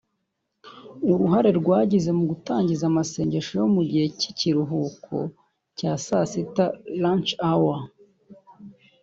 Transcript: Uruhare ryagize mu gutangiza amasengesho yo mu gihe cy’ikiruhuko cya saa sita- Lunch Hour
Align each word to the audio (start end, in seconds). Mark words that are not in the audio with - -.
Uruhare 1.11 1.49
ryagize 1.59 2.09
mu 2.17 2.23
gutangiza 2.31 2.83
amasengesho 2.87 3.51
yo 3.61 3.67
mu 3.75 3.81
gihe 3.89 4.05
cy’ikiruhuko 4.19 5.15
cya 5.77 5.91
saa 6.05 6.25
sita- 6.31 6.77
Lunch 7.01 7.29
Hour 7.49 7.79